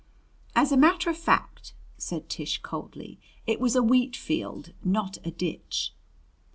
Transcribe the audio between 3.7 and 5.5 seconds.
a wheat field, not a